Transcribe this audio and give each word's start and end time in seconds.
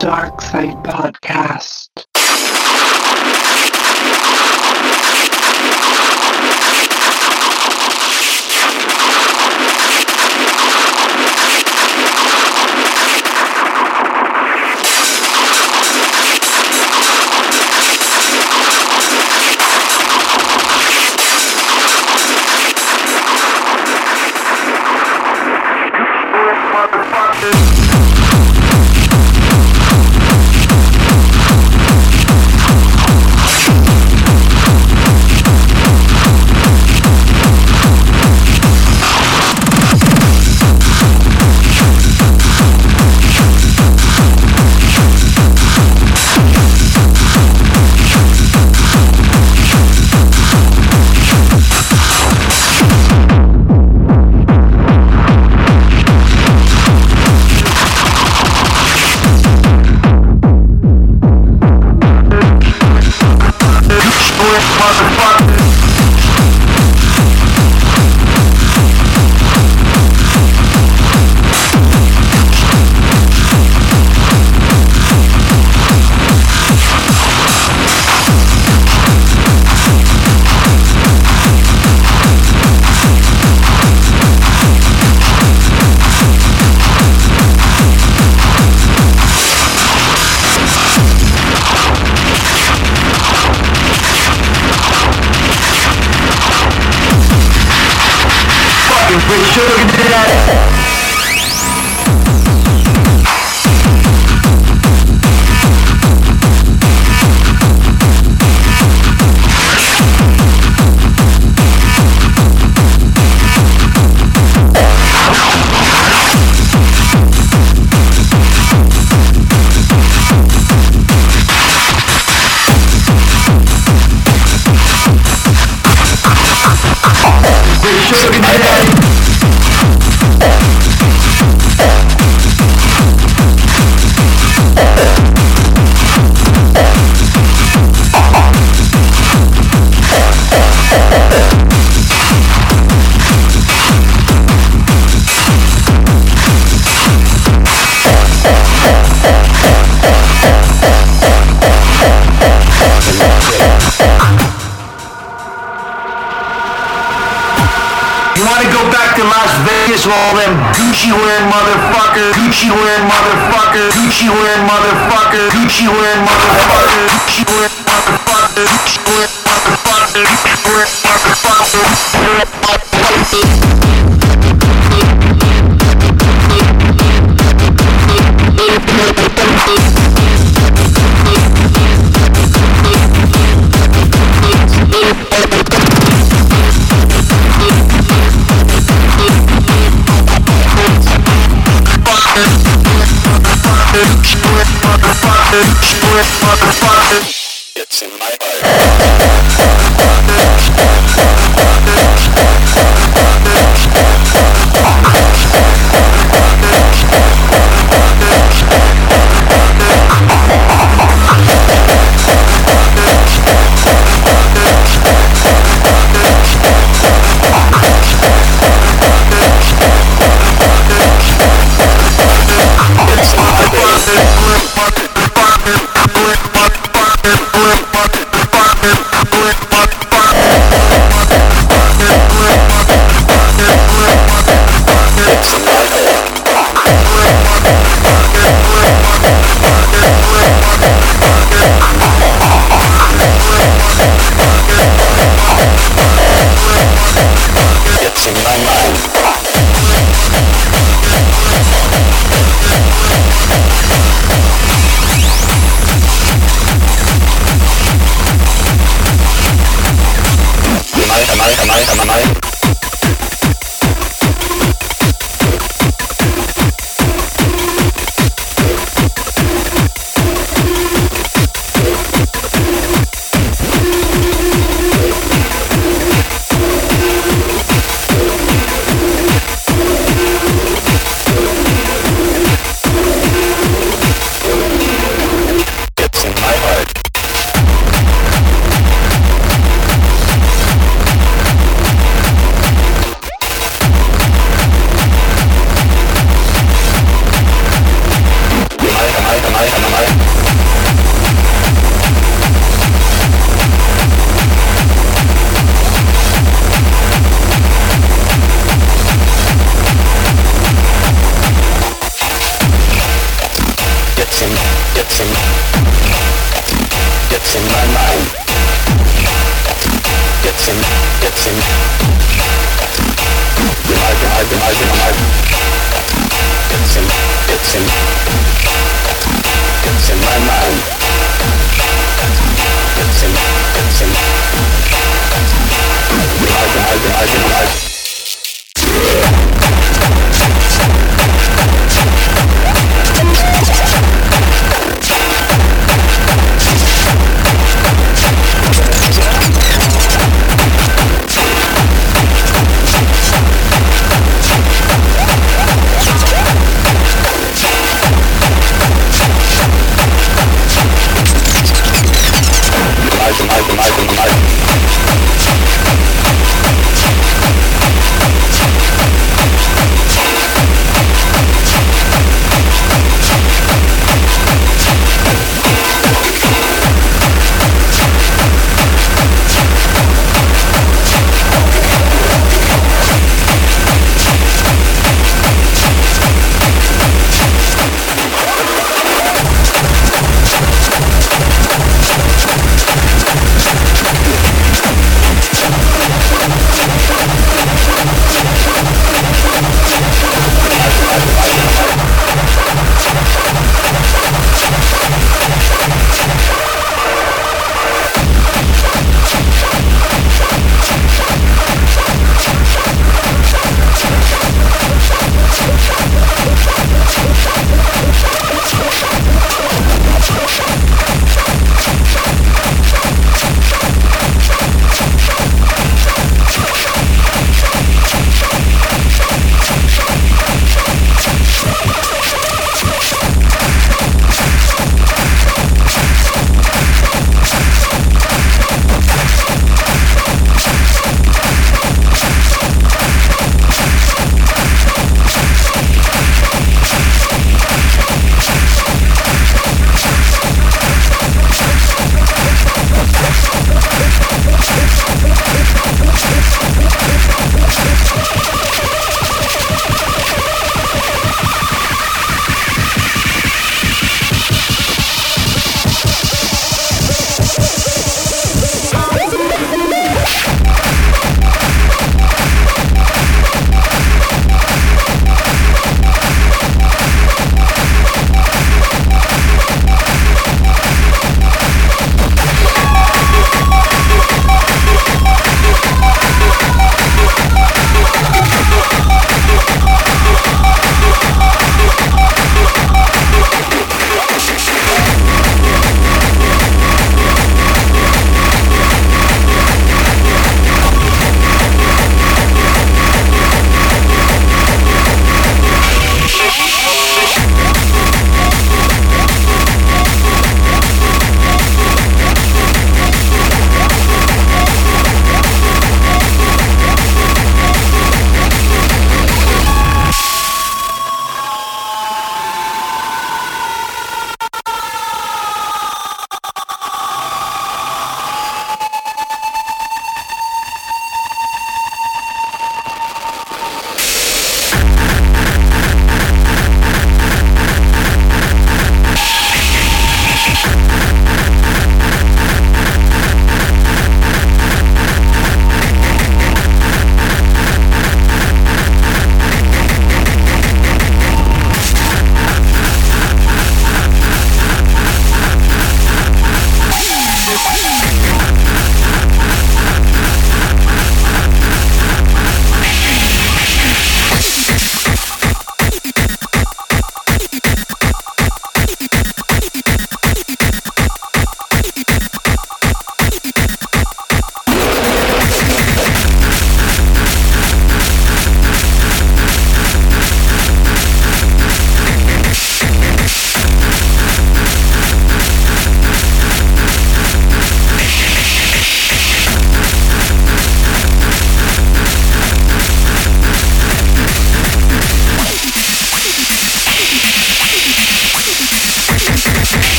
Dark 0.00 0.40
Side 0.40 0.82
Podcast. 0.82 1.79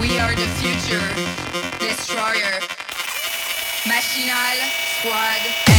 We 0.00 0.18
are 0.18 0.34
the 0.34 0.46
future. 0.60 1.00
Destroyer. 1.78 2.60
Machinal 3.84 4.58
Squad. 4.98 5.75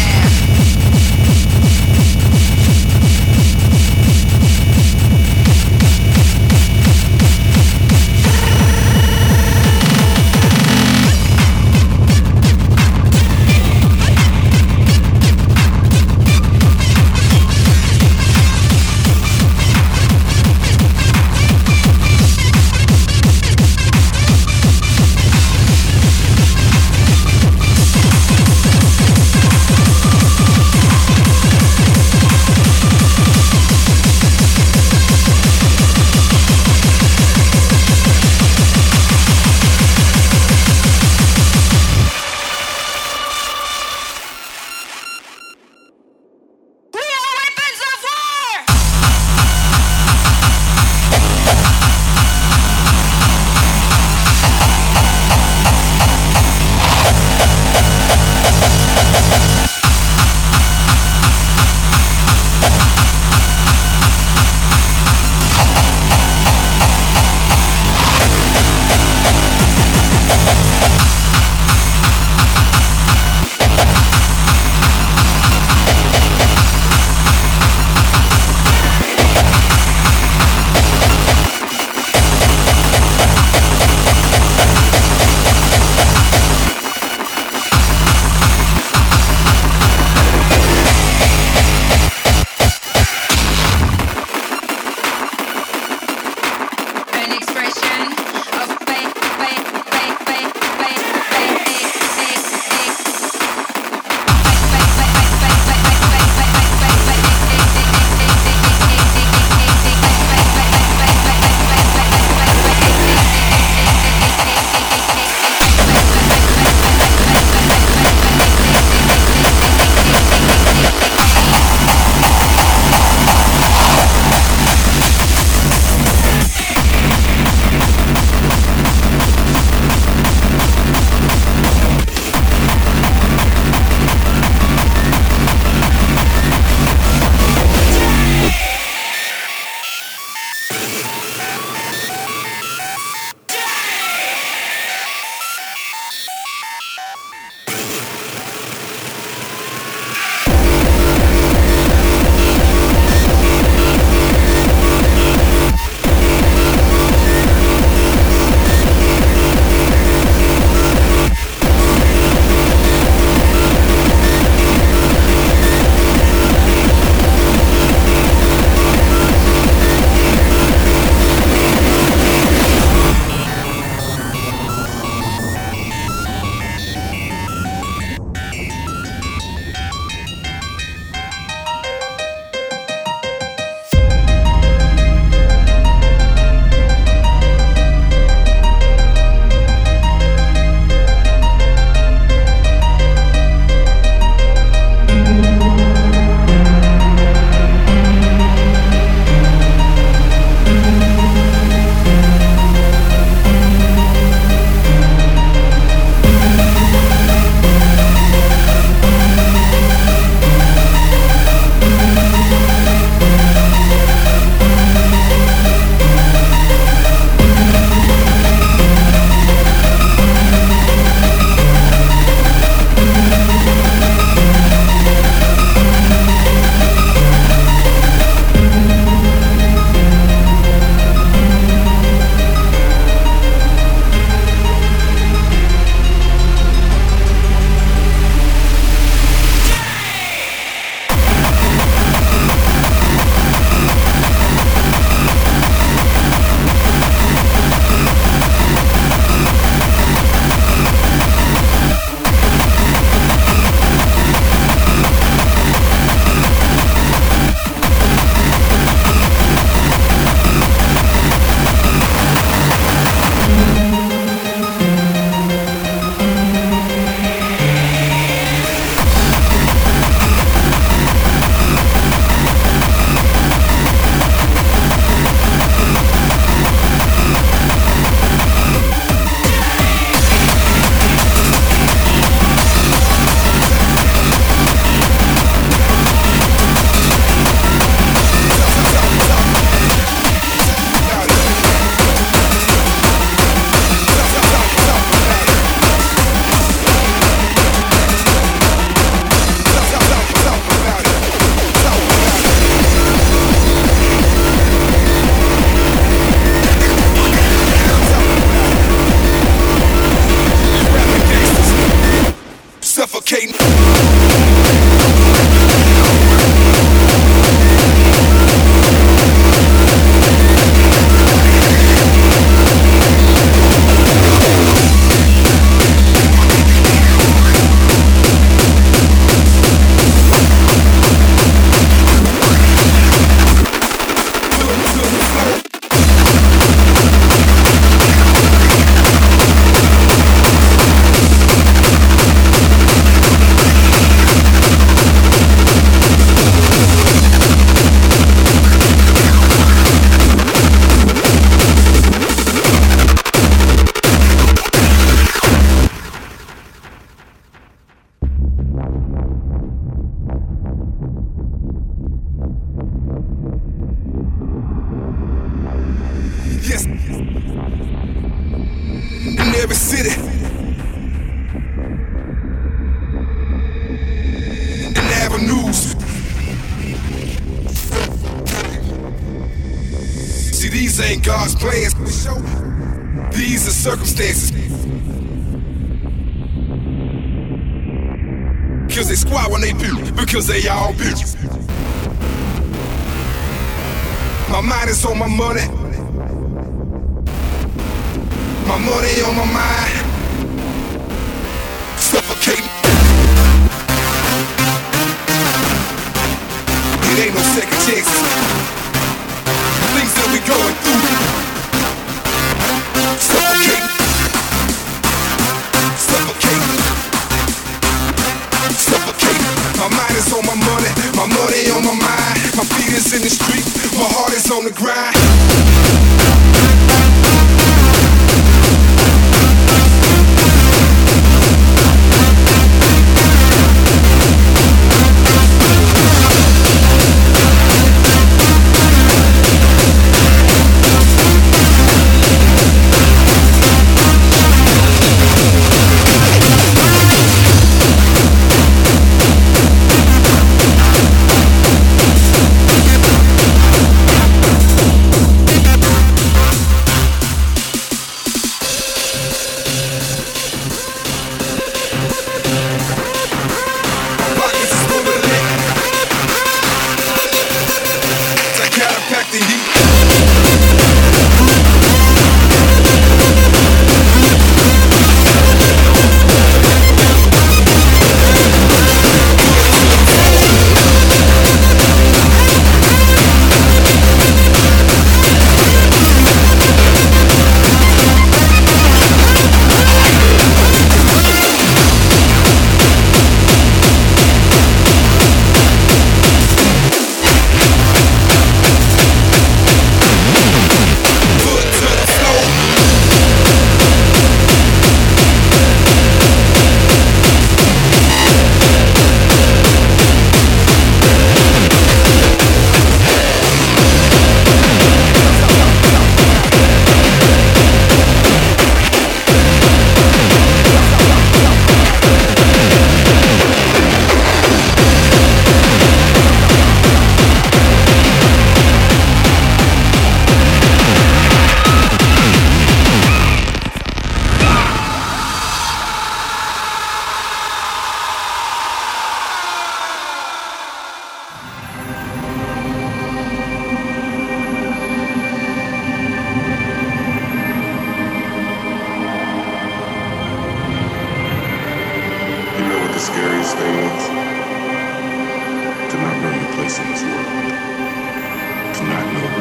place 556.67 556.79
in 556.79 556.89
this 556.89 557.03
world 557.03 558.73
to 558.75 558.83
not 558.83 559.13
know 559.13 559.36